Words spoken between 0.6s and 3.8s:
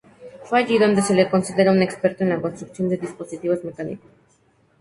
donde se le considera un experto en la construcción de dispositivos